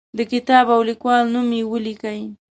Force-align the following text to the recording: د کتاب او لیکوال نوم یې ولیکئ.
د 0.17 0.19
کتاب 0.31 0.65
او 0.75 0.81
لیکوال 0.89 1.23
نوم 1.33 1.49
یې 1.57 1.63
ولیکئ. 1.71 2.21